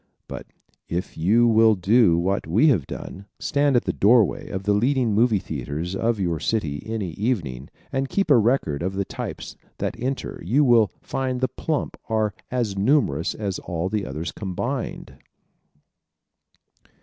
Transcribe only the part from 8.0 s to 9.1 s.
keep a record of the